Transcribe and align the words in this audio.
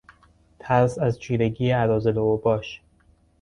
ترس 0.59 0.97
از 0.99 1.19
چیرگی 1.19 1.71
اراذل 1.71 2.17
و 2.17 2.19
اوباش 2.19 2.81